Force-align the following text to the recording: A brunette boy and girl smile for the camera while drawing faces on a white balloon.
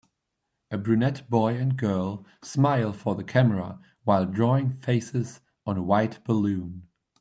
A 0.71 0.79
brunette 0.79 1.29
boy 1.29 1.55
and 1.57 1.77
girl 1.77 2.25
smile 2.41 2.91
for 2.91 3.13
the 3.13 3.23
camera 3.23 3.79
while 4.03 4.25
drawing 4.25 4.71
faces 4.71 5.41
on 5.63 5.77
a 5.77 5.83
white 5.83 6.23
balloon. 6.23 6.87